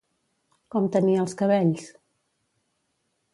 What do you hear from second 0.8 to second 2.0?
tenia els cabells?